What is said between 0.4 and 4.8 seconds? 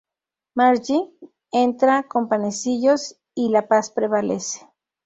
Marge entra con panecillos y la paz prevalece.